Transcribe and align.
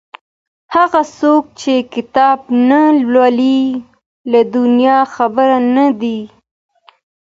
هغه 0.75 1.01
څوک 1.17 1.43
چي 1.59 1.73
کتاب 1.93 2.39
نه 2.69 2.81
لوړي 3.13 3.61
له 4.31 4.39
دنيا 4.55 4.99
خبر 5.15 5.47
نه 5.75 5.87
دی. 6.01 6.19